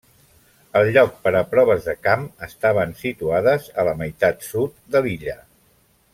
[0.79, 5.39] El lloc per a proves de camp estaven situades a la meitat sud de l'illa.